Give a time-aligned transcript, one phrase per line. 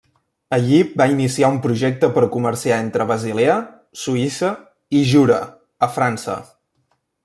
[0.55, 3.61] Allí va iniciar un projecte per comerciar entre Basilea,
[4.07, 4.53] Suïssa,
[5.03, 5.41] i Jura,
[5.91, 6.45] a França.